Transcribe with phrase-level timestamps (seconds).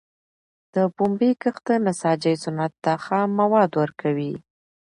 [0.73, 4.33] د پنبي کښت د نساجۍ صنعت ته خام مواد ورکوي.